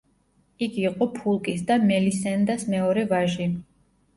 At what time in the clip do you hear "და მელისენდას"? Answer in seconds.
1.69-2.67